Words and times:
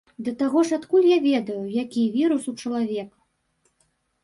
Да 0.27 0.31
таго 0.37 0.63
ж 0.69 0.77
адкуль 0.79 1.05
я 1.09 1.17
ведаю, 1.27 1.59
які 1.83 2.01
вірус 2.17 2.43
у 2.55 2.57
чалавека? 2.65 3.17